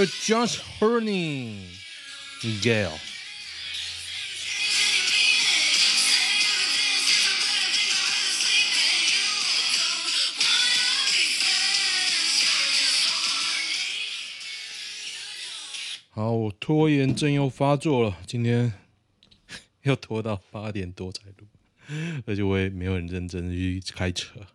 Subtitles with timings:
[0.00, 1.76] It's You're just horny,
[2.62, 2.98] Gail.
[16.12, 18.72] 好，我拖延症又发作了，今天
[19.82, 21.46] 又拖到八点多才录，
[22.26, 24.46] 而且我也没有很认真的去开车。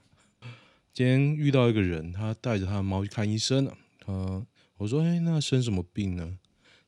[0.92, 3.78] 今天遇到一个人，他带着他的猫去看医生了。
[4.00, 4.44] 他
[4.78, 6.38] 我说：“哎，那生什么病呢？”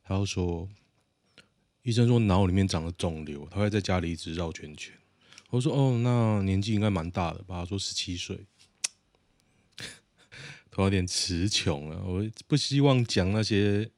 [0.04, 0.70] 他又说
[1.84, 4.94] ：“医生说脑里面长了肿瘤，他会在家里一直绕圈圈。”
[5.52, 8.46] 我说：“哦，那年纪应该蛮大的吧？”他说：“十七岁。”
[10.70, 13.90] 头有点词穷了，我不希望讲那些。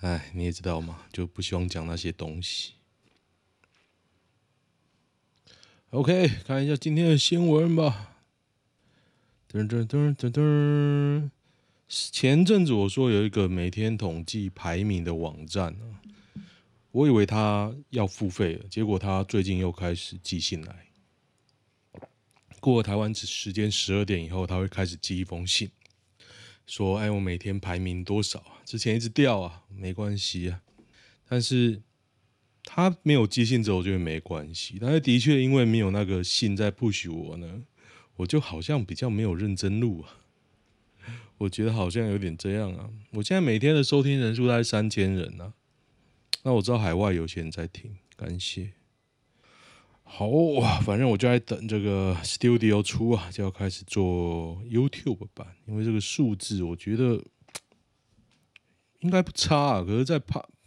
[0.00, 2.74] 哎，你也知道嘛，就不希望讲那些东西。
[5.90, 8.16] OK，看一下今天的新闻吧。
[9.50, 11.30] 噔噔噔噔噔，
[11.88, 16.00] 前阵子我说有一个每天统计排名的网站啊，
[16.90, 20.84] 我以为他要付费了，结果他最近又开始寄信来。
[22.60, 25.70] 过了台湾时间十二点以后，他会开始寄一封信。
[26.66, 28.60] 说：“哎，我每天排名多少啊？
[28.66, 30.60] 之前一直掉啊，没关系啊。
[31.26, 31.80] 但是
[32.64, 34.76] 他没有寄信之后，我觉得没关系。
[34.78, 37.62] 但是的确，因为没有那个信在 push 我呢，
[38.16, 40.16] 我就好像比较没有认真录啊。
[41.38, 42.90] 我觉得好像有点这样啊。
[43.12, 45.54] 我现在每天的收听人数大概三千人啊。
[46.42, 48.72] 那我知道海外有些人在听，感谢。
[50.02, 55.46] 好哇，反正我就在等这个 Studio 出啊，就要开始做 YouTube 版。
[55.66, 57.22] 因为这个数字，我觉得
[59.00, 59.82] 应该不差啊。
[59.82, 60.18] 可是，在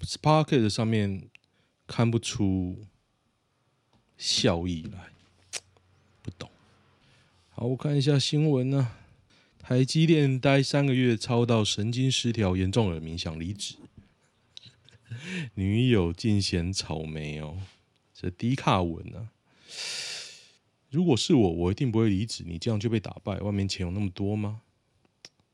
[0.01, 1.29] Sparket 上面
[1.87, 2.85] 看不出
[4.15, 5.11] 效益来，
[6.21, 6.47] 不懂。
[7.49, 8.91] 好，我看一下新闻呢、
[9.71, 13.75] 台积电待三个月，操到神经失调，严重耳鸣，想离职。
[15.53, 17.57] 女友尽显草莓哦。
[18.13, 19.31] 这低卡文啊！
[20.89, 22.43] 如果是我，我一定不会离职。
[22.45, 23.37] 你这样就被打败。
[23.37, 24.59] 外面钱有那么多吗？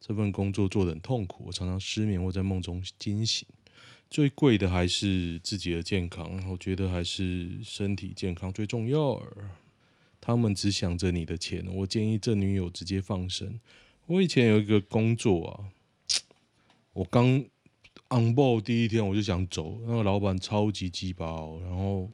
[0.01, 3.47] 这份工作做得很痛苦，我常常失眠或在梦中惊醒。
[4.09, 9.23] 最贵的还是自己的健康，我觉得还是身体健康最重要。
[10.19, 13.59] 他们只想着你的钱，我建议这女友直接放生。
[14.07, 15.69] 我以前有一个工作啊，
[16.93, 17.27] 我刚
[18.09, 21.25] on board 第一天我就想走，那个老板超级鸡巴，
[21.61, 22.11] 然后。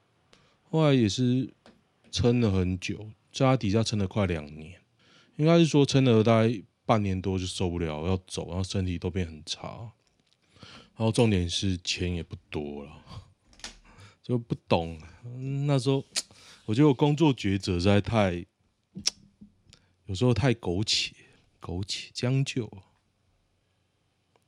[0.69, 1.53] 后来也是
[2.11, 4.81] 撑了很久，在他底下撑了快两年，
[5.35, 9.91] 应该是说撑了大概半年多就受不了要走，然后身体都变很差，
[10.95, 12.91] 然后重点是钱也不多了，
[14.23, 14.99] 就不懂。
[15.67, 16.03] 那时候
[16.65, 18.43] 我觉得我工作抉择实在太，
[20.07, 21.13] 有时候太苟且，
[21.63, 22.69] 苟且将就。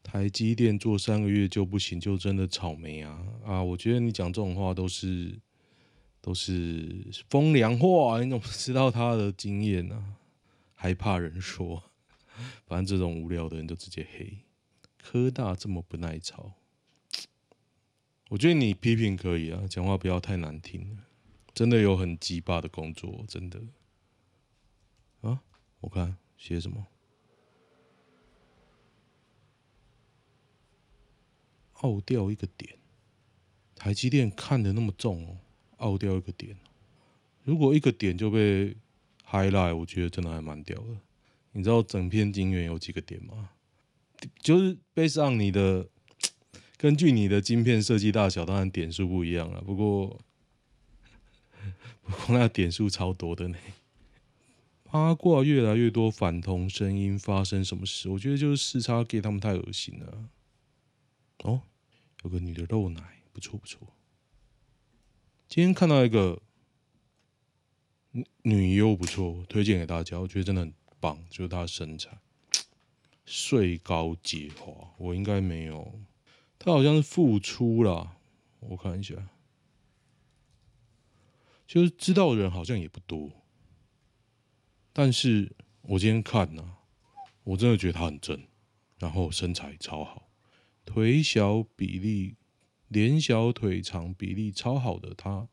[0.03, 3.63] 台积电做三个月就不行，就真的草莓啊啊！
[3.63, 5.39] 我觉得你讲这种话都是。
[6.21, 10.17] 都是风凉话，你怎么知道他的经验呢、啊？
[10.73, 11.83] 还怕人说？
[12.65, 14.39] 反正这种无聊的人就直接黑。
[14.97, 16.53] 科大这么不耐操，
[18.29, 20.97] 我觉得你批评可以啊，讲话不要太难听。
[21.53, 23.62] 真的有很鸡巴的工作，真的。
[25.21, 25.44] 啊，
[25.81, 26.88] 我看写什么？
[31.81, 32.75] 凹掉一个点，
[33.75, 35.38] 台积电看得那么重哦。
[35.77, 36.56] 凹掉一个点，
[37.44, 38.75] 如果一个点就被
[39.30, 40.98] highlight，我觉得真的还蛮屌的。
[41.51, 43.50] 你知道整片晶圆有几个点吗？
[44.42, 45.88] 就是 base on 你的
[46.77, 49.62] 根据你的晶片设计大小，当然点数不一样了。
[49.62, 50.19] 不过，
[52.01, 53.57] 不过那点数超多的呢。
[54.89, 58.07] 八卦越来越多反同声音，发生什么事？
[58.07, 60.30] 我觉得就是四叉 Gay 他们太恶心了。
[61.44, 61.62] 哦，
[62.24, 63.88] 有个女的露奶，不错不错。
[65.48, 66.42] 今天看到一个
[68.42, 72.18] 女优不错，推荐给大家，我觉得真的很棒，就是她的身材，
[73.26, 76.02] 睡高结滑，我应该没有。
[76.58, 78.18] 她好像是复出了，
[78.60, 79.14] 我看一下，
[81.68, 83.30] 就是知道的人好像也不多。
[84.92, 86.78] 但是我今天看呢、
[87.44, 88.48] 我真的觉得她很正，
[88.98, 90.25] 然后身材超好，
[90.86, 92.36] 腿小比例。
[92.88, 95.50] 脸小腿长，比例超好的他，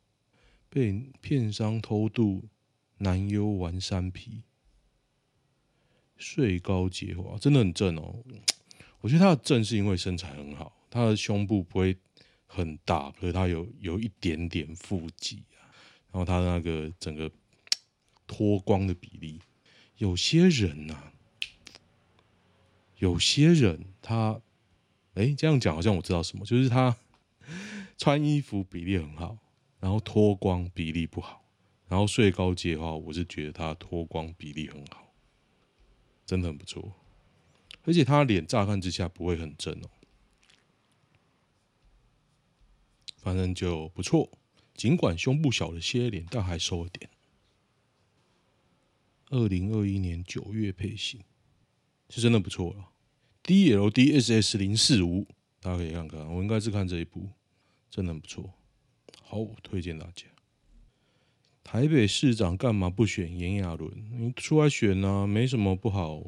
[0.69, 2.45] 被片商偷渡
[2.99, 4.43] 男优玩三皮
[6.17, 8.23] 睡高洁华，真的很正哦。
[9.01, 11.97] 我觉得他的正是因为身材很好，他的胸部不会
[12.47, 15.73] 很大，可是他有有一点点腹肌啊。
[16.13, 17.33] 然后他的那个整个
[18.27, 19.41] 脱光的比例，
[19.97, 21.13] 有些人呐、
[22.99, 24.41] 有些人他，
[25.15, 26.97] 哎、这样讲好像我知道什么，就是他。
[27.99, 29.39] 穿衣服比例很好，
[29.79, 31.45] 然后脱光比例不好，
[31.87, 35.13] 然后睡高阶的话，我是觉得他脱光比例很好，
[36.27, 36.95] 真的很不错。
[37.85, 39.91] 而且他脸乍看之下不会很正哦，
[43.19, 44.29] 反正就不错。
[44.75, 47.09] 尽管胸部小了些脸，但还瘦了点。
[49.31, 51.21] 二零二一年九月配型，
[52.09, 52.92] 是真的不错了。
[53.45, 55.27] DLDSS 零四五，
[55.61, 57.29] 大家可以看看，我应该是看这一部。
[57.91, 58.55] 真的很不错，
[59.23, 60.25] 好，我推荐大家。
[61.63, 63.91] 台北市长干嘛不选炎亚纶？
[64.19, 66.23] 你出来选啊，没什么不好，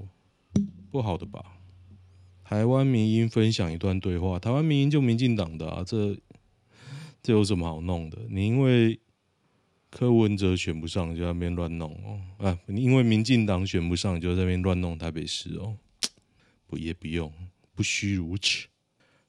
[0.90, 1.58] 不好的吧？
[2.44, 6.14] 台湾民音分享一段对话，台湾民音就民进党的啊，这
[7.22, 8.18] 这有什么好弄的？
[8.28, 9.00] 你因为
[9.90, 12.58] 柯文哲选不上，就在那边乱弄哦啊！
[12.66, 15.78] 你因为民进党选不上，就在那边乱弄台北市哦，
[16.66, 17.32] 不也不用，
[17.74, 18.66] 不需如此。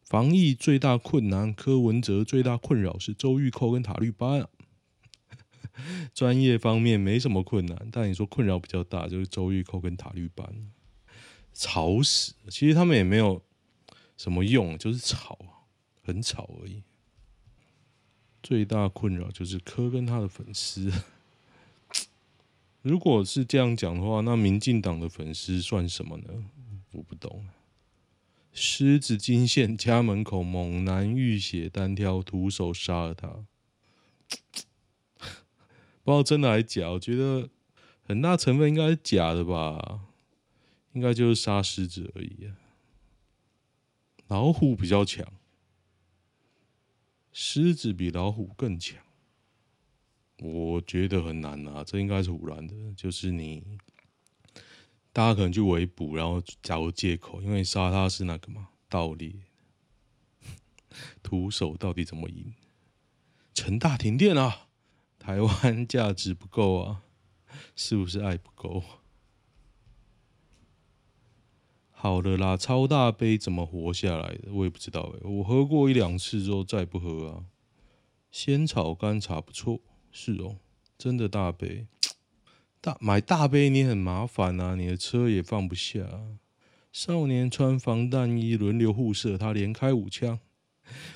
[0.04, 4.50] 防疫最大困难，柯文哲最大困扰是周玉蔻跟塔绿班啊。
[6.14, 10.72] 专业方面没什么困难，但你说困扰比较大，就是周玉蔻跟塔绿班，
[11.54, 12.34] 吵死！
[12.50, 13.42] 其实他们也没有
[14.16, 15.38] 什么用，就是吵，
[16.02, 16.84] 很吵而已。
[18.42, 20.90] 最大困扰就是柯跟他的粉丝。
[22.84, 26.46] 如果是这样讲的话，那民进党的粉丝算什么呢？
[26.96, 27.48] 我不懂。
[28.52, 33.28] 狮子惊现家门口，猛男浴血单挑，徒手杀了他。
[36.04, 37.50] 不知道真的还是假，我觉得
[38.02, 40.06] 很大成分应该是假的吧，
[40.94, 42.56] 应该就是杀狮子而已啊。
[44.28, 45.26] 老虎比较强，
[47.34, 49.04] 狮子比老虎更强，
[50.40, 53.78] 我觉得很难啊，这应该是唬烂的，就是你。
[55.16, 59.34] 大家可能去围捕，然后假如借口，因为杀他是那个嘛盗猎，
[61.24, 62.54] 徒手到底怎么赢？
[63.54, 64.68] 成大停电啊！
[65.18, 67.04] 台湾价值不够啊？
[67.78, 68.84] 是不是爱不够？
[71.92, 74.52] 好了啦，超大杯怎么活下来的？
[74.52, 77.46] 我也不知道哎、我喝过一两次之后再不喝啊。
[78.30, 79.80] 仙草干茶不错，
[80.12, 80.58] 是哦，
[80.98, 81.88] 真的大杯。
[82.86, 86.08] 大买大杯你很麻烦啊，你的车也放不下。
[86.92, 90.38] 少年穿防弹衣轮流互射，他连开五枪，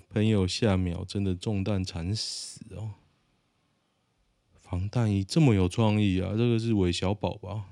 [0.10, 2.96] 朋友下秒真的中弹惨死哦。
[4.60, 7.66] 防弹衣这么有创意啊，这个是韦小宝吧？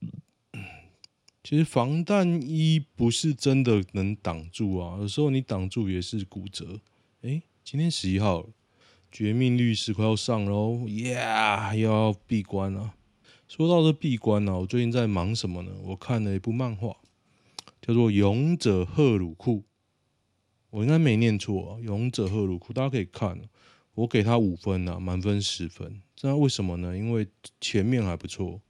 [1.44, 6.80] 其实防弹衣不是真的能挡住啊，有时候你挡住也是骨折。
[7.20, 8.48] 哎，今天十一号。
[9.12, 12.94] 绝命律师快要上喽，呀，又要闭关了。
[13.48, 15.72] 说到这闭关呢，我最近在忙什么呢？
[15.82, 16.96] 我看了一部漫画，
[17.82, 19.58] 叫做《勇者赫鲁库》，
[20.70, 23.40] 我应该没念错啊，《勇者赫鲁库》大家可以看，
[23.94, 26.00] 我给他五分啊，满分十分。
[26.14, 26.96] 这为什么呢？
[26.96, 27.26] 因为
[27.60, 28.60] 前面还不错，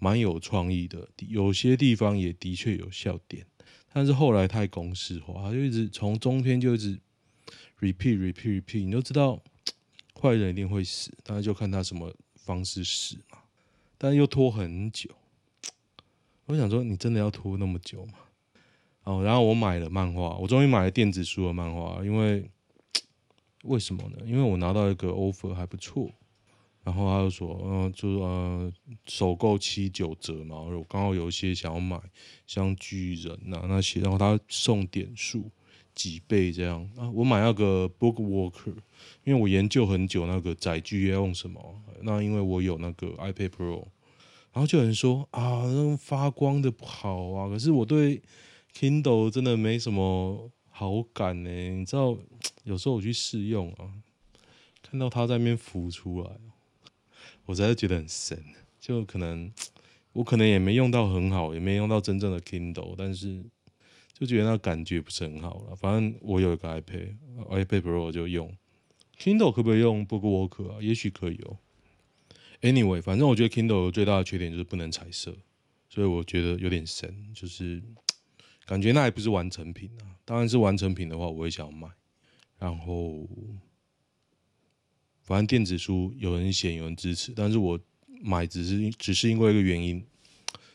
[0.00, 3.46] 蛮有创意的，有些地方也的确有笑点，
[3.92, 6.98] 但是后来太公式化，就一直从中篇就一直
[7.78, 9.40] repeat repeat repeat，你都知道。
[10.24, 13.36] 坏人一定会死，大家就看他什么方式死嘛。
[13.98, 15.10] 但又拖很久，
[16.46, 18.14] 我想说，你真的要拖那么久吗？
[19.02, 22.50] 哦，然后我买了漫画，我终于买了电子书的漫画，因为
[23.64, 24.16] 为什么呢？
[24.24, 26.10] 因为我拿到一个 offer 还不错，
[26.84, 28.72] 然后他就说，嗯、呃，就呃，
[29.04, 32.00] 首购七九折嘛，我刚好有一些想要买，
[32.46, 35.50] 像巨人呐、啊、那些，然后他送点数，
[35.94, 37.08] 几倍这样啊。
[37.10, 38.74] 我买那个 BookWalker，
[39.24, 41.82] 因为我研究很久那个载具要用什么。
[42.02, 43.86] 那因为我有那个 iPad Pro，
[44.52, 47.48] 然后就有人说啊，那种发光的不好啊。
[47.48, 48.22] 可是我对
[48.76, 51.50] Kindle 真的没什么好感呢。
[51.50, 52.18] 你知道，
[52.64, 53.88] 有时候我去试用啊，
[54.82, 56.30] 看到它在那边浮出来，
[57.46, 58.42] 我实在觉得很神。
[58.80, 59.50] 就可能
[60.12, 63.42] 我可能也没用到很好，也没用到真正的 Kindle，但是
[64.14, 65.76] 就觉得那感觉不是很好了。
[65.76, 68.56] 反正我有一个 iPad，iPad Pro 我就用。
[69.18, 70.78] Kindle 可不可以用 BookWalker 啊？
[70.80, 71.58] 也许可以哦。
[72.62, 75.36] Anyway，反正我觉得 Kindle 最大的缺点就是不能彩色，
[75.88, 77.82] 所以我觉得有点神，就是
[78.64, 80.16] 感觉那还不是完成品啊。
[80.24, 81.88] 当然是完成品的话，我会想要买。
[82.58, 83.28] 然后，
[85.22, 87.78] 反正电子书有人嫌，有人支持，但是我。
[88.26, 90.02] 买只是只是因为一个原因，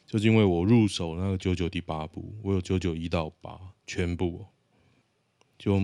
[0.10, 4.44] 就是因为我入手那个九九第八部，我有九九一到八全部，
[5.60, 5.80] 就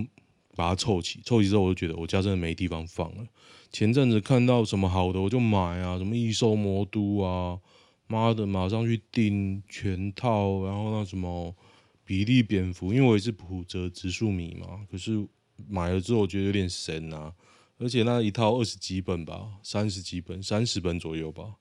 [0.56, 1.22] 把它凑齐。
[1.22, 3.24] 凑齐之后，我就觉得我家真的没地方放了。
[3.72, 7.60] 前阵子看到什么好的我就买啊，什么异兽魔都啊，
[8.08, 10.66] 妈的马上去订全套。
[10.66, 11.56] 然后那什么
[12.04, 15.24] 比利蝙蝠，因为我也是普泽直树迷嘛，可是
[15.70, 17.32] 买了之后我觉得有点神啊。
[17.78, 21.58] 而且那一套二十几本吧，三十几本，三十本左右吧。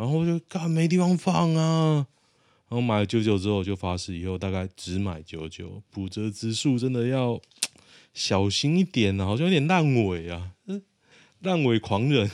[0.00, 2.06] 然后就干没地方放啊。
[2.70, 5.82] 然后买了九九之后，就发誓以后大概只买九九。
[5.90, 7.38] 浦泽直树真的要
[8.14, 10.52] 小心一点啊，好像有点烂尾啊，
[11.40, 12.30] 烂尾狂人。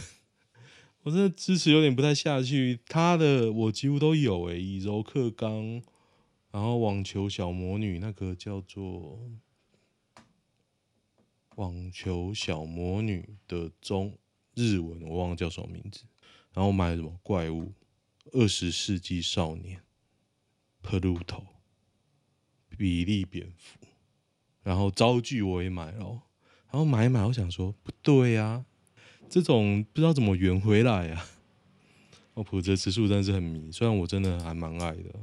[1.02, 2.78] 我真的支持有点不太下去。
[2.87, 5.82] 他的我几乎都有诶、以柔克刚，
[6.52, 9.18] 然后网球小魔女那个叫做。
[11.56, 14.12] 网球小魔女的中
[14.54, 16.02] 日文我忘了叫什么名字，
[16.57, 17.75] 然后买了什么怪物，
[18.33, 19.83] 二十世纪少年
[20.83, 21.45] ，Pluto，
[22.79, 23.79] 比利蝙蝠，
[24.63, 26.23] 然后招剧我也买了，
[26.71, 28.65] 然后买一买，我想说不对呀、啊，
[29.29, 31.27] 这种不知道怎么圆回来呀、
[32.33, 35.15] 我普泽直树真的是很迷，虽然我真的还蛮爱的，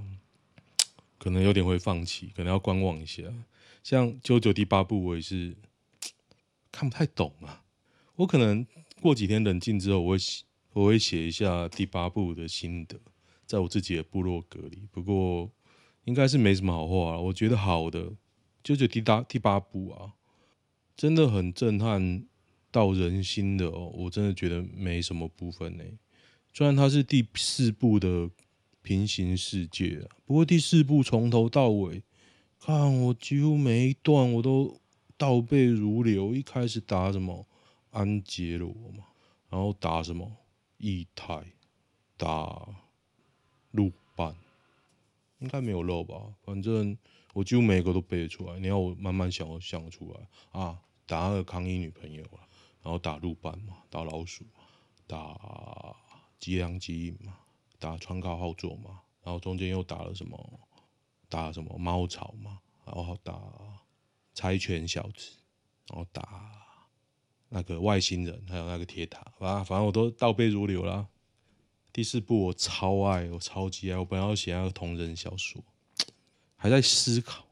[1.18, 3.24] 可能有点会放弃，可能要观望一下。
[3.82, 5.58] 像九九第八部我也是。
[6.75, 7.63] 看不太懂啊，
[8.16, 8.66] 我可能
[9.00, 10.18] 过几天冷静之后，我会
[10.74, 13.00] 我会写一下第八部的心得，
[13.46, 14.88] 在我自己的部落格里。
[14.92, 15.50] 不过
[16.03, 18.12] 应该是没什么好话，我觉得好的
[18.63, 20.13] 就是第八第八部啊，
[20.98, 22.25] 真的很震撼
[22.72, 23.92] 到人心的哦。
[23.96, 25.84] 我真的觉得没什么部分呢，
[26.53, 28.30] 虽然它是第四部的
[28.82, 32.03] 平行世界啊，不过第四部从头到尾
[32.60, 34.80] 看我几乎每一段我都。
[35.15, 37.48] 倒背如流，一开始打什么
[37.92, 39.06] 安杰罗嘛，
[39.48, 40.30] 然后打什么
[40.84, 41.54] 液态，
[42.18, 42.68] 打
[43.72, 44.36] 陆班，
[45.40, 46.36] 应该没有漏吧？
[46.44, 46.98] 反正
[47.34, 48.60] 我几乎每个都背得出来。
[48.60, 50.82] 你要我慢慢想，我想出来啊。
[51.06, 52.24] 打那个康一女朋友，
[52.82, 54.46] 然后打陆班嘛，打老鼠，
[55.08, 55.96] 打
[56.40, 57.38] 吉良吉影嘛，
[57.80, 60.60] 打川尻浩作嘛，然后中间又打了什么？
[61.30, 63.34] 打什么猫草嘛，然后打。
[64.36, 65.38] 猜拳小子，
[65.90, 66.62] 然后打
[67.55, 71.07] 那个外星人，还有那个铁塔，啊，反正我都倒背如流啦。
[71.91, 75.63] 第四部我超爱，我超级爱，我本来要写那个同人小说，
[76.55, 77.45] 还在思考，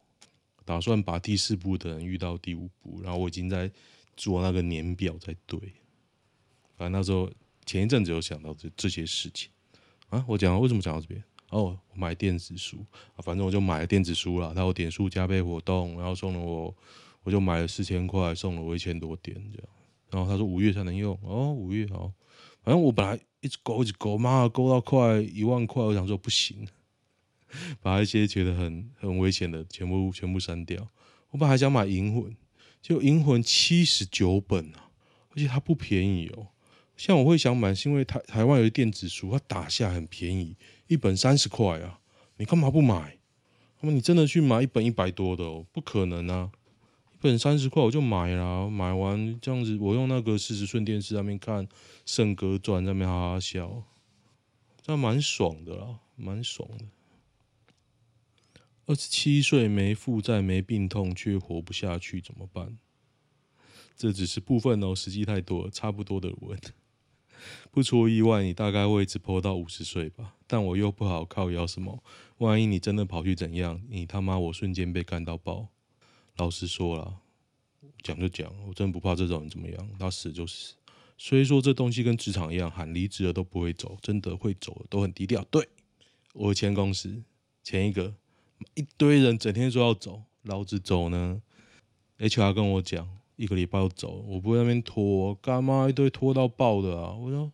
[0.66, 3.72] 打算把第四部的人遇到第五部，然后我已经在
[4.18, 5.60] 做那个年表在对。
[6.76, 7.32] 反正那时候
[7.68, 9.52] 前一阵子有想到这这些事情
[10.10, 11.24] 啊，我讲为什么讲到这边？
[11.50, 12.84] 哦，我买电子书
[13.16, 14.56] 啊，反正我就买了电子书了。
[14.56, 16.76] 他有点数加倍活动，然后送了我，
[17.22, 19.68] 我就买了四千块，送了我一千多点这样。
[20.12, 22.12] 然后他说五月才能用，哦，五月好。
[22.64, 26.68] 反正我本来一直勾一直勾，妈勾到快一万块，我想说不行，
[27.82, 30.88] 把一些觉得很很危险的全部全部删掉。
[31.32, 32.36] 我本来还想买银魂，
[32.82, 34.92] 就银魂七十九本啊，
[35.32, 36.50] 而且它不便宜哦。
[36.98, 40.56] 像我会想买，是因为台台湾有电子书，它打下很便宜。
[40.88, 42.00] 一本三十块啊，
[42.38, 43.18] 你干嘛不买？
[43.80, 45.66] 那么你真的去买一本一百多的哦？
[45.72, 46.52] 不可能啊！
[47.22, 51.68] 本三十块我就买了，买完这样子，我用那个四十寸电视上面看
[52.04, 53.84] 《圣歌传》，在那边哈哈笑，
[54.82, 56.86] 这蛮爽的啦，蛮爽的。
[58.88, 62.80] 二十七岁没负债没病痛却活不下去怎么办？
[63.96, 66.60] 这只是部分哦，实际太多了，差不多的文。
[67.70, 70.34] 不出意外，你大概会一直播到五十岁吧。
[70.48, 72.04] 但我又不好靠腰什么，
[72.40, 75.68] 万一你真的跑去怎样，你他妈我瞬间被干到爆。
[76.38, 77.18] 老实说了，
[78.04, 80.76] 讲就讲，我真不怕这种人怎么样，他死就死。
[81.18, 85.44] 所以说这东西跟职场一样，喊离职了都不会走，真的会走的都很低调。
[85.52, 85.68] 对，
[86.34, 87.22] 我前公司
[87.64, 88.16] 前一个
[88.74, 91.42] 一堆人整天说要走，老子走呢
[92.18, 97.14] ，HR 跟我讲，一个礼拜要走，我不会那边拖，干嘛一堆拖到爆的啊！
[97.14, 97.52] 我说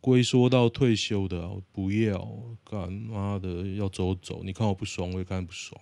[0.00, 5.80] 龟缩到退休的啊，我不要，干妈的要走走，你看我不爽，我也看不爽，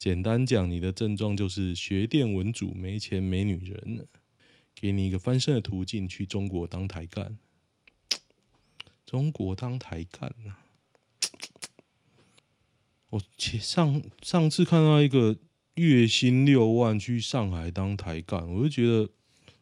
[0.00, 4.08] 简单讲，你的症状就是学电文组，没钱没女人，
[4.74, 7.36] 给你一个翻身的途径，去中国当台干。
[9.04, 10.64] 中国当台干啊！
[13.10, 15.36] 我前上上次看到一个
[15.74, 19.10] 月薪六万去上海当台干，我就觉得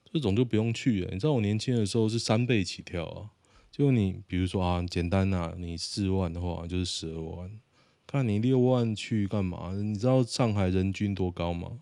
[0.05, 1.11] 这种就不用去了。
[1.11, 3.31] 你知道我年轻的时候是三倍起跳啊，
[3.73, 7.61] 就你比如说啊，简单啊，你四万的话就是十二万，
[8.11, 9.75] 看你六万去干嘛？
[9.75, 11.81] 你知道上海人均多高吗？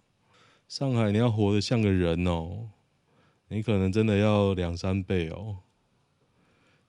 [0.67, 2.71] 上海你要活得像个人哦，
[3.47, 5.59] 你可能真的要两三倍哦。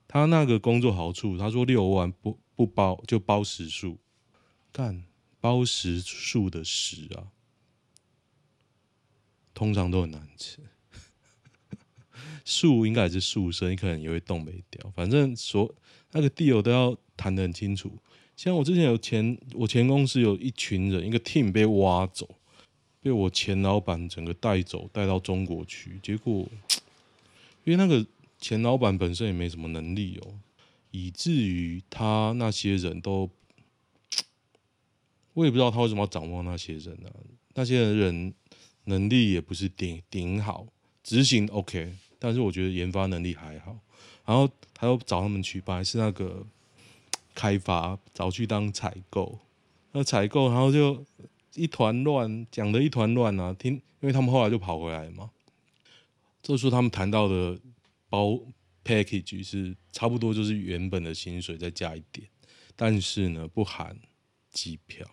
[0.08, 4.00] 他那个工作好处，他说六万不不包就包食宿，
[4.72, 5.04] 干
[5.38, 7.30] 包食宿的食啊，
[9.54, 10.58] 通常都很难吃。
[12.44, 14.90] 宿应该也是宿舍，你可能也会冻没掉。
[14.96, 15.72] 反正所
[16.10, 17.96] 那个 deal 都要谈得很清楚。
[18.38, 22.36] 像我之前有前我前公司有一群人，一个 team 被挖走，
[23.02, 25.98] 被我前老板整个带走，带到中国去。
[26.00, 26.48] 结果
[27.64, 28.06] 因为那个。
[28.40, 30.32] 前老板本身也没什么能力哦，
[30.92, 33.28] 以至于他那些人都，
[35.34, 37.10] 我也不知道他为什么要掌握那些人啊。
[37.54, 38.32] 那些人
[38.84, 40.68] 能力也不是顶顶好，
[41.02, 43.76] 执行 OK，但是我觉得研发能力还好。
[44.24, 46.46] 然后他又找他们去，本来是那个
[47.38, 49.38] 开发，找去当采购，
[49.92, 51.06] 那采购然后就
[51.54, 53.54] 一团乱，讲的一团乱啊。
[53.54, 55.30] 听，因为他们后来就跑回来嘛，
[56.42, 57.58] 这时候他们谈到的。
[58.10, 58.40] 包
[58.86, 62.26] package 是差不多，就是原本的薪水再加一点，
[62.74, 63.94] 但是呢不含
[64.50, 65.06] 机票。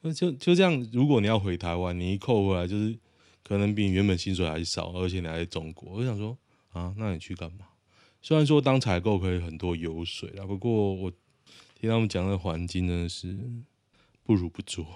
[0.00, 2.98] 那就就这样，如果你要回台湾，你一扣回来就是
[3.44, 5.92] 可能比原本薪水还少，而且你还在中国。
[5.92, 6.36] 我想说
[6.72, 7.66] 啊，那你去干嘛？
[8.26, 11.12] 虽然说当采购可以很多油水啦，不过我
[11.78, 13.38] 听他们讲的环境真的是
[14.22, 14.86] 不如不做。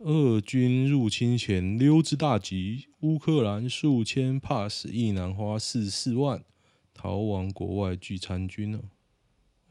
[0.00, 6.44] 俄军入侵前溜之大吉，乌克兰数千怕死一男花四十四万
[6.92, 8.84] 逃亡国外聚参军了，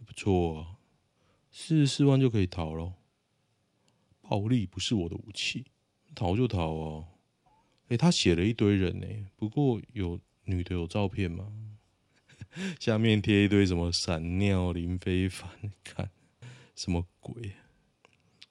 [0.03, 0.79] 不错啊，
[1.51, 2.93] 四十四万就可以逃了。
[4.21, 5.65] 暴力不是我的武器，
[6.15, 7.05] 逃就逃啊！
[7.89, 11.53] 诶、他写了一堆人呢，不过有女的有照片吗？
[12.79, 15.49] 下面贴一堆什么闪尿林非凡，
[15.83, 16.09] 看
[16.75, 17.53] 什么鬼？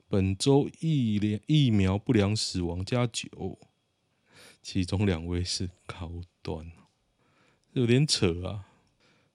[0.08, 3.58] 本周疫苗疫苗不良死亡加九，
[4.62, 6.72] 其中两位是高端，
[7.72, 8.64] 有点扯啊！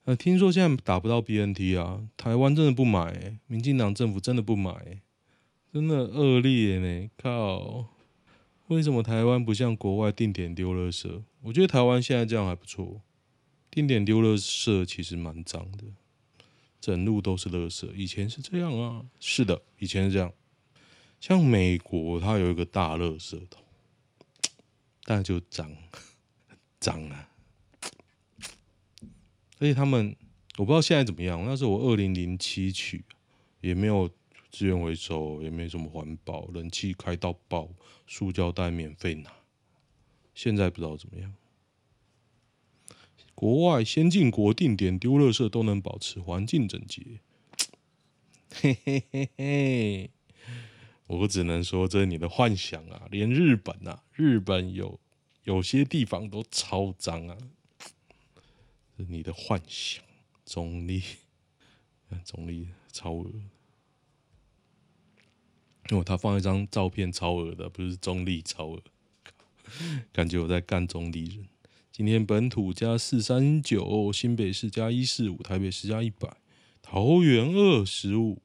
[0.06, 5.02] 啊，听说现在打不到 BNT 啊，台湾真的不买、欸，民进党政府真的不买、欸，
[5.72, 7.90] 真的恶劣呢、靠，
[8.68, 11.22] 为什么台湾不像国外定点丢垃圾？
[11.42, 13.02] 我觉得台湾现在这样还不错，
[13.74, 15.86] 定点丢垃圾其实蛮脏的，
[16.80, 17.92] 整路都是垃圾。
[17.96, 20.32] 以前是这样啊，是的，以前是这样。
[21.20, 23.64] 像美国，它有一个大垃圾桶，
[25.06, 25.76] 但就脏，
[26.80, 27.32] 脏啊！
[29.58, 30.16] 而且他们，
[30.60, 31.44] 我不知道现在怎么样。
[31.44, 33.04] 那时候我二零零七去，
[33.62, 34.08] 也没有
[34.52, 37.68] 资源回收，也没什么环保，冷气开到爆，
[38.06, 39.32] 塑胶袋免费拿。
[40.36, 41.34] 现在不知道怎么样。
[43.36, 47.20] 国外先进国定点丢垃圾都能保持环境整洁，
[48.52, 50.10] 嘿嘿嘿嘿。
[51.08, 53.08] 我只能说，这是你的幻想啊！
[53.12, 55.00] 连日本啊，日本有
[55.44, 57.38] 有些地方都超脏啊，
[58.98, 60.04] 是你的幻想。
[60.46, 61.02] 中立，
[62.26, 63.32] 中立超恶，
[65.90, 68.84] 因为他放一张照片超恶的，不是中立超恶，
[70.12, 71.48] 感觉我在干中立人。
[71.96, 76.28] 今天本土加四三九，新北市加一四五，台北市加一百，
[76.82, 78.42] 桃园二十五。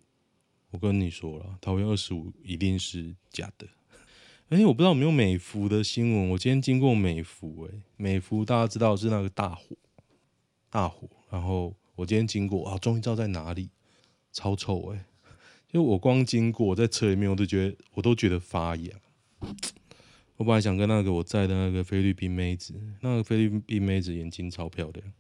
[0.70, 3.66] 我跟你说了，桃园二十五一定是假的。
[4.50, 6.28] 哎、欸，我不知道有没有美孚的新闻。
[6.28, 9.74] 我今天经过美孚，哎，美孚大家知道是那个大火，
[10.68, 11.08] 大火。
[11.30, 13.70] 然后我今天经过啊，终于知道在哪里，
[14.30, 15.06] 超臭哎！
[15.72, 19.00] 因为我光经过在车里面，我都觉得我都觉得发痒。
[20.38, 25.12] 我本来想跟那个我在的那个菲律宾妹子，那个菲律宾妹子眼睛超漂亮，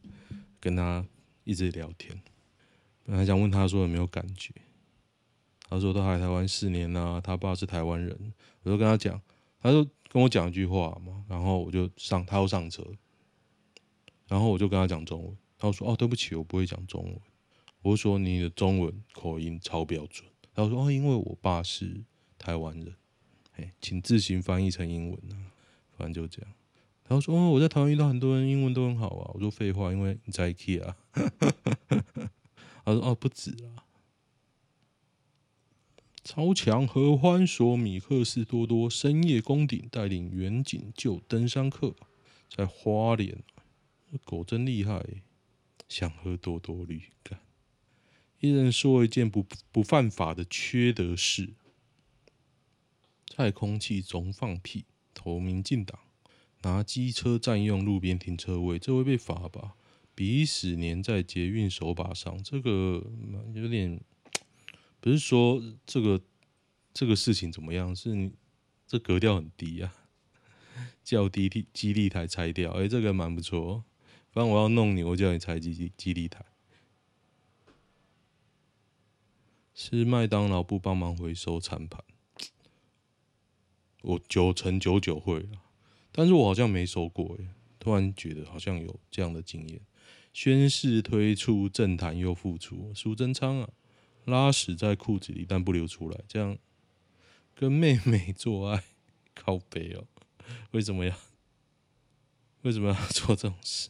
[0.60, 1.04] 跟她
[1.42, 2.16] 一直聊天。
[3.04, 4.54] 本来想问她说有没有感觉。
[5.68, 8.32] 她说他来台湾四年了，啊，他爸是台湾人。
[8.62, 9.20] 我就跟她讲，
[9.60, 12.82] 她就跟我讲一句话嘛，然后我就上，她要上车，
[14.28, 15.36] 然后我就跟她讲中文。
[15.58, 17.20] 她说：“哦，对不起，我不会讲中文。”
[17.82, 22.04] 我说：“你的中文口音超标准。”她说：“哦，因为我爸是
[22.38, 22.94] 台湾人。”
[23.58, 25.52] 哎，请自行翻译成英文啊，
[25.96, 26.52] 反正就这样。
[27.04, 30.96] 他说：“哦，我在台湾遇到很多人，英文都很好啊。”我说：“废话，因为你在 IKEA 啊。
[32.84, 33.84] ”他说：“哦，不止啊。”
[36.22, 41.96] 超强合欢说：“米克斯多多深夜攻顶，带领远景救登山客，
[42.54, 43.42] 在花莲，
[44.24, 45.02] 狗真厉害，
[45.88, 47.40] 想喝多多绿干。
[48.40, 51.54] 一人说一件不不犯法的缺德事：
[53.36, 55.98] 在空气中放屁，投民进党，
[56.62, 59.74] 拿机车占用路边停车位，这会被罚吧？
[60.14, 63.04] 鼻屎粘在捷运手把上，这个
[63.54, 64.00] 有点。”
[65.00, 66.20] 不是说这个
[66.92, 67.94] 这个事情怎么样？
[67.94, 68.32] 是你
[68.84, 69.94] 这格调很低啊，
[71.04, 72.72] 叫低地基地台拆掉。
[72.72, 73.84] 哎、这个蛮不错。
[74.32, 76.44] 反正我要弄你，我叫你拆基地基地台。
[79.72, 82.02] 吃麦当劳不帮忙回收餐盘，
[84.02, 85.60] 我九成九九会了，
[86.12, 87.48] 但是我好像没收过耶。
[87.78, 89.80] 突然觉得好像有这样的经验。
[90.32, 93.68] 宣誓推出政坛又复出，苏贞昌啊。
[94.24, 96.58] 拉屎在裤子里，但不流出来，这样
[97.54, 98.84] 跟妹妹做爱，
[99.34, 100.04] 靠北哦？
[100.72, 101.16] 为什么要？
[102.62, 103.88] 为什么要做这种事？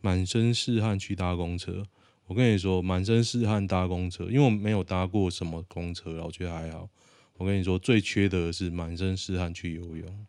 [0.00, 1.86] 满身是汗去搭公车，
[2.26, 6.90] 我跟你说，满身是汗搭公车，因为我没有搭过什么公车，我觉得还好。
[7.34, 10.26] 我跟你说，最缺德的是满身是汗去游泳，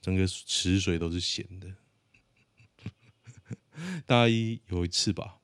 [0.00, 1.68] 整个池水都是咸的。
[4.06, 5.36] 大一有一次吧。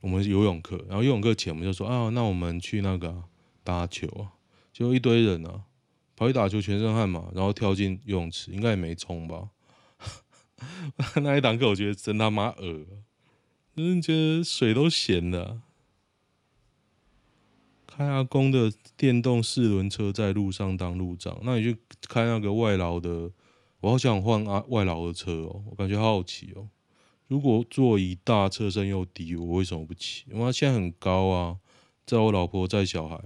[0.00, 3.24] 我们游泳课，然后游泳课前我们就说啊，那我们去那个、啊、
[3.62, 4.34] 打球啊，
[4.72, 5.62] 就一堆人啊，
[6.16, 9.50] 跑去打球，全身汗嘛，然后跳进游泳池，应该也没冲吧。
[11.22, 12.84] 那一堂课我觉得真他妈恶，
[13.76, 15.62] 真的觉得水都咸的、
[17.94, 21.78] 开阿公的电动四轮车在路上当路障，那你就
[22.08, 23.30] 开那个外劳的，
[23.80, 26.70] 我好想换阿外劳的车哦，我感觉好好骑哦。
[27.28, 30.24] 如果座椅大、车身又低，我为什么不骑？
[30.32, 31.58] 因为现在很高啊，
[32.06, 33.20] 载我老婆载小孩，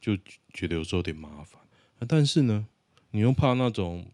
[0.00, 0.16] 就
[0.52, 1.60] 觉得有时候有点麻烦。
[2.08, 2.66] 但是呢，
[3.10, 4.06] 你又怕那种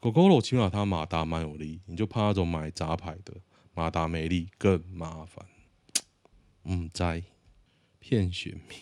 [0.00, 3.34] 狗狗肉，起码它马达蛮有力，你就怕那种买杂牌的
[3.72, 5.46] 马达没力更麻烦。
[6.64, 7.22] 嗯，在
[8.02, 8.76] 骗选民，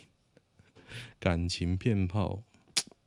[1.21, 2.43] 感情骗炮，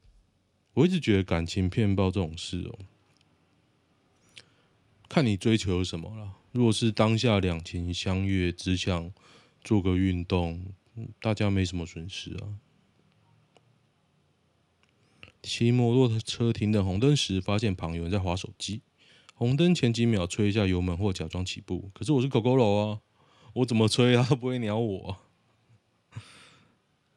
[0.75, 2.77] 我一直觉得感情骗炮这种事哦。
[5.09, 6.35] 看你追求什么了。
[6.51, 9.11] 如果是当下两情相悦，只想
[9.63, 10.67] 做个运动，
[11.19, 12.59] 大家没什么损失啊。
[15.41, 18.81] 骑摩托车停等红灯时，发现旁有人在划手机。
[19.33, 23.01] 红灯前几秒吹一下油门或假装起步，可是我是狗狗佬啊，
[23.53, 25.22] 我怎么催他都不会鸟我。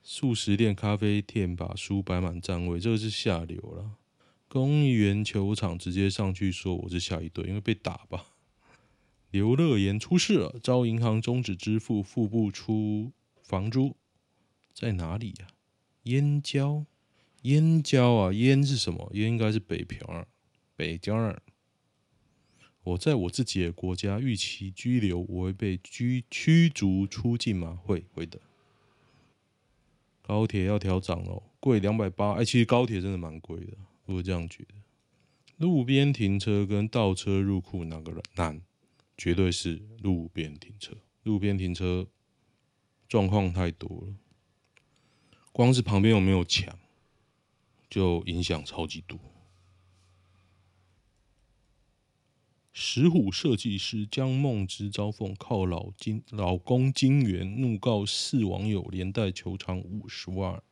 [0.08, 3.96] 速食店、咖啡店把书摆满站位，这个是下流了。
[4.46, 8.26] 公园球场直接上去说我是下一队，因为被打吧。
[9.32, 13.10] 刘乐言出事了，招银行终止支付，付不出
[13.42, 13.96] 房租，
[14.72, 15.48] 在哪里呀、
[16.04, 16.86] 燕郊，
[17.42, 19.10] 燕郊啊，燕是什么？
[19.12, 20.28] 燕应该是北漂，
[20.76, 21.36] 北郊。
[22.84, 27.80] 我在我自己的国家逾期拘留，我会被驱驱逐出境吗？
[27.82, 28.40] 会会的。
[30.26, 32.32] 高铁要调涨了，贵两百八。
[32.32, 33.76] 哎，其实高铁真的蛮贵的。
[34.06, 34.74] 我这样觉得，
[35.58, 38.60] 路边停车跟倒车入库哪个难？
[39.16, 40.96] 绝对是路边停车。
[41.22, 42.08] 路边停车
[43.08, 44.14] 状况太多了，
[45.52, 46.76] 光是旁边有没有墙，
[47.88, 49.16] 就影响超级多。
[52.78, 60.62] 石虎设计师江梦之遭讽靠老金老公金元，怒告四网友，连带求偿五十万。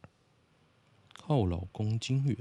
[1.15, 2.37] 靠老公金元。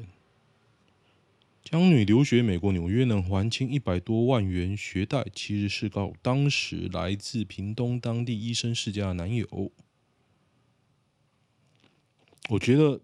[1.63, 9.71] 江女留学美国纽约能还清一百多万元学贷，其实是告当时来自屏东当地医生世家的男友。
[12.49, 12.99] 我觉得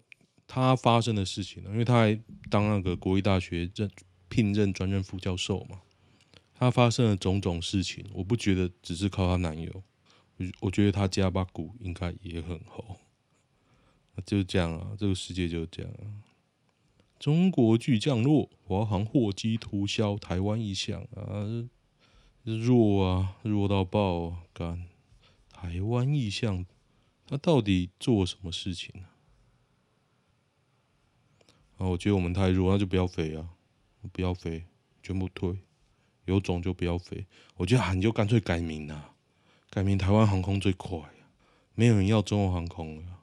[0.46, 2.20] 他发生的事情呢，因为他还
[2.50, 3.90] 当那个国立大学任
[4.28, 5.80] 聘任专任副教授嘛，
[6.60, 9.82] 他发生了种种事情，我不觉得只是靠他男友，
[10.36, 12.98] 我我觉得他家把股应该也很厚。
[14.26, 16.04] 就这样啊，这个世界就这样啊。
[17.18, 21.46] 中国巨降落，华航货机涂销台湾意向啊，
[22.44, 24.42] 弱啊，弱到爆啊！
[24.52, 24.84] 干，
[25.50, 26.66] 台湾意向，
[27.26, 29.08] 他到底做什么事情啊？
[31.78, 33.48] 啊，我觉得我们太弱，那就不要飞啊，
[34.12, 34.66] 不要飞，
[35.02, 35.58] 全部退，
[36.24, 37.26] 有种就不要飞。
[37.56, 39.14] 我觉得啊，你就干脆改名啊，
[39.70, 41.10] 改名台湾航空最快啊，
[41.74, 43.20] 没有人要中国航空了。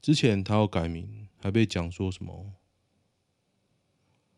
[0.00, 2.52] 之前他要改名，还被讲说什么？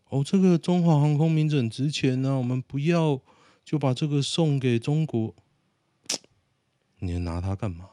[0.09, 3.21] 哦，这个中华航空名字很值钱呢，我们不要
[3.65, 5.35] 就把这个送给中国。
[7.01, 7.91] 你要拿它干嘛？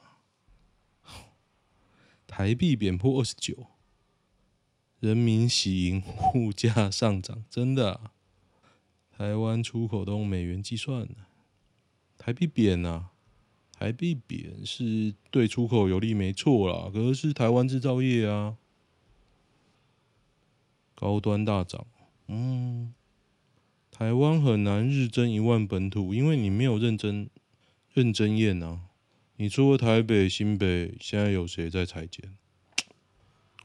[2.26, 3.68] 台币贬破二十九，
[5.00, 8.12] 人民喜迎物价上涨，真的？
[9.18, 11.08] 台湾出口都用美元计算，
[12.18, 13.12] 台币贬啊？
[13.72, 16.90] 台币贬是对出口有利，没错啦。
[16.94, 18.58] 可是台湾制造业啊，
[20.94, 21.88] 高端大涨。
[22.28, 22.94] 嗯，
[23.90, 27.30] 台湾很难日增一万本土，因为你没有认真
[27.94, 28.82] 认真验啊。
[29.38, 32.36] 你除了台北、新北，现在有谁在裁减？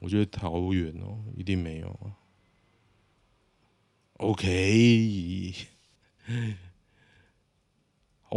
[0.00, 2.19] 我觉得桃园哦，一定没有啊。
[4.20, 5.54] OK，
[8.20, 8.36] 好，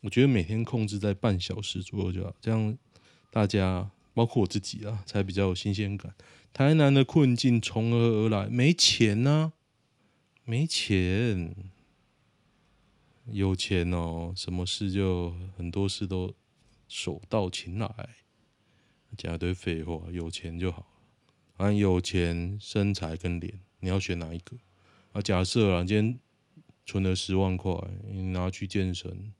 [0.00, 2.78] 我觉得每天控制在半小时左右就好，这样
[3.32, 6.14] 大家包括我自己啊，才比较有新鲜感。
[6.52, 8.46] 台南的困境从何而来？
[8.48, 9.52] 没钱呢、啊？
[10.44, 11.52] 没钱？
[13.26, 16.32] 有钱哦，什么事就很多事都
[16.86, 18.08] 手到擒来。
[19.16, 21.66] 讲一堆废话，有钱就好了。
[21.66, 24.56] 啊，有钱、身材跟脸，你要选哪一个？
[25.22, 26.20] 假设啊，今天
[26.86, 27.72] 存了十万块，
[28.08, 29.32] 你拿去健身，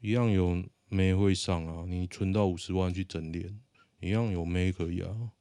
[0.00, 1.84] 一样有妹会上啊。
[1.88, 3.58] 你存到五十万去整脸，
[4.00, 5.32] 一样有妹可以啊。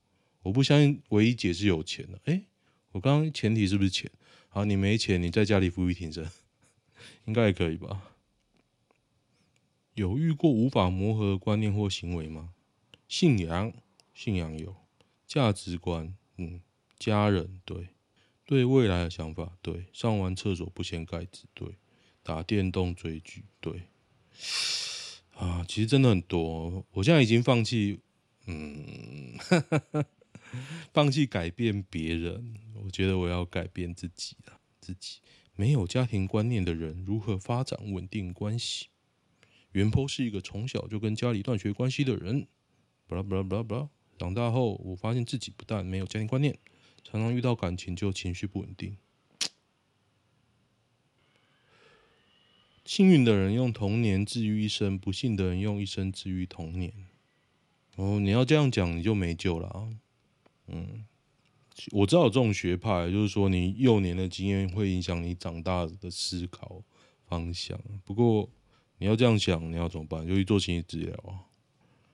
[0.41, 2.19] 我不相信唯一解是有钱的。
[2.25, 2.45] 哎、欸，
[2.91, 4.09] 我刚刚前提是不是钱？
[4.49, 6.27] 好，你没钱，你在家里富裕挺身，
[7.25, 8.01] 应该也可以吧？
[9.93, 12.53] 有遇过无法磨合的观念或行为吗？
[13.07, 13.71] 信仰，
[14.13, 14.73] 信仰有；
[15.27, 16.61] 价值观，嗯，
[16.97, 17.87] 家人，对；
[18.51, 21.69] 对未来的想法，对；上完厕所不掀盖子，对；
[22.21, 23.83] 打电动追剧，对。
[25.35, 26.85] 啊，其实真的很多。
[26.91, 28.01] 我现在已经放弃，
[28.47, 29.37] 嗯。
[30.91, 34.59] 放弃改变别人，我觉得我要改变自己了。
[34.81, 35.21] 自己
[35.55, 38.87] 没有家庭观念的人如何发展稳定关系？
[39.71, 42.45] 原坡是一个从小就跟家里断绝关系的人。
[43.07, 43.89] 巴拉巴拉巴拉巴拉。
[44.17, 46.53] 长大后，我发现自己不但没有家庭观念，
[47.03, 48.97] 常常遇到感情就情绪不稳定。
[52.83, 56.91] 幸运的人用童年治愈一生，不幸的人用一生治愈童年。
[57.95, 59.89] 哦，你要这样讲，你就没救了啊。
[60.67, 61.05] 嗯，
[61.91, 66.81] 我知道有这种学派，就是说你幼年的经验会影响你长大的思考
[67.27, 67.79] 方向。
[68.03, 68.49] 不过
[68.97, 70.27] 你要这样想，你要怎么办？
[70.27, 71.47] 就去做心理治疗啊。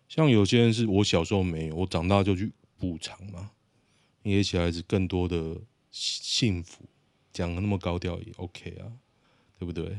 [0.08, 3.52] 像有些人是我小时候没有，我长大就去补偿嘛，
[4.28, 5.62] 给小孩子更多的
[5.92, 6.86] 幸福。
[7.34, 8.92] 讲的那么高调也 OK 啊，
[9.60, 9.98] 对不对？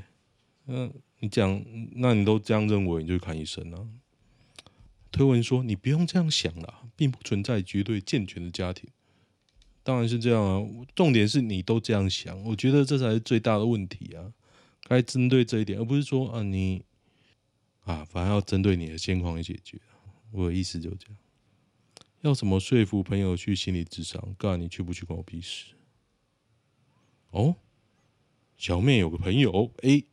[0.67, 3.87] 嗯，你讲，那你都这样认为，你就去看医生啊。
[5.11, 8.91] 推文说：“你不用这样想啦，并不存在绝对健全的家庭。
[9.83, 14.33] 当然是这样啊，重点是你都这样想，我觉得这才是最大的问题啊。
[14.83, 16.85] 该针对这一点，而不是说啊你
[17.85, 19.81] 啊，反而要针对你的现况去解决。
[20.33, 21.17] 我的意思就这样。
[22.29, 24.35] 要怎么说服朋友去心理咨商？
[24.38, 25.73] 干你去不去关我屁事？
[27.31, 27.57] 哦，
[28.57, 30.05] 小妹有个朋友 A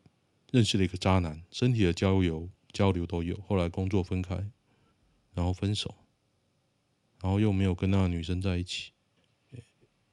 [0.51, 4.49] 认识了一个渣男，身体的交流交流都有，后来工作分开。”
[5.35, 5.93] 然后分手，
[7.21, 8.93] 然后又没有跟那个女生在一起。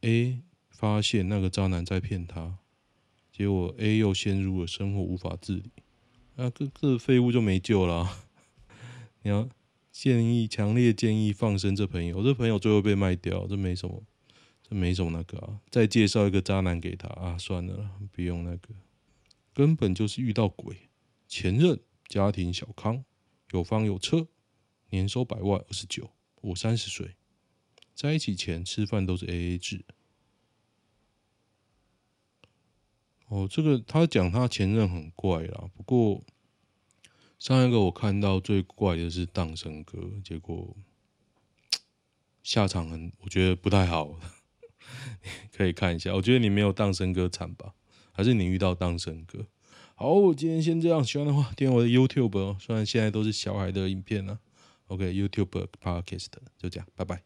[0.00, 2.58] A 发现那个渣男在骗他，
[3.30, 5.70] 结果 A 又陷入了生活无法自理，
[6.34, 8.26] 那这这废物就没救了。
[9.22, 9.48] 你要
[9.92, 14.02] 建议，强烈建议放生这朋友，这朋友最后被卖掉，这没什么，
[14.68, 15.60] 这没什么那个啊。
[15.70, 18.74] 再介绍一个渣男给他啊，算了，不用那个，
[19.52, 20.88] 根本就是遇到鬼。
[21.28, 21.78] 前任
[22.08, 23.04] 家庭小康，
[23.52, 24.26] 有房有车。
[24.90, 26.10] 年收百万，二十九，
[26.42, 27.16] 我三十岁，
[27.94, 29.86] 在一起前吃饭都是 AA 制。
[33.28, 36.22] 哦，这个他讲他前任很怪啦，不过
[37.42, 40.76] 上一个我看到最怪的是荡生哥，结果
[42.44, 44.16] 下场很，我觉得不太好，
[45.50, 46.14] 可以看一下。
[46.14, 47.74] 我觉得你没有荡生哥惨吧？
[48.12, 49.44] 还是你遇到荡生哥？
[49.96, 52.56] 好，我今天先这样，喜欢的话点我的 YouTube 哦。
[52.60, 54.38] 虽然现在都是小孩的影片了。
[54.86, 57.24] OK，YouTube Podcast 就这样，拜拜。